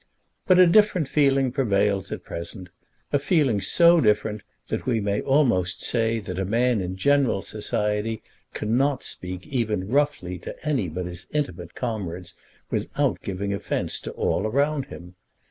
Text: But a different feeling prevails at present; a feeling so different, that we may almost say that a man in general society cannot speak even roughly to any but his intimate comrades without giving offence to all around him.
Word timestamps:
But 0.47 0.57
a 0.57 0.65
different 0.65 1.07
feeling 1.07 1.51
prevails 1.51 2.11
at 2.11 2.23
present; 2.23 2.69
a 3.13 3.19
feeling 3.19 3.61
so 3.61 4.01
different, 4.01 4.41
that 4.69 4.87
we 4.87 4.99
may 4.99 5.21
almost 5.21 5.83
say 5.83 6.19
that 6.21 6.39
a 6.39 6.43
man 6.43 6.81
in 6.81 6.95
general 6.95 7.43
society 7.43 8.23
cannot 8.55 9.03
speak 9.03 9.45
even 9.45 9.89
roughly 9.89 10.39
to 10.39 10.55
any 10.65 10.89
but 10.89 11.05
his 11.05 11.27
intimate 11.33 11.75
comrades 11.75 12.33
without 12.71 13.21
giving 13.21 13.53
offence 13.53 13.99
to 13.99 14.11
all 14.13 14.47
around 14.47 14.87
him. 14.87 15.13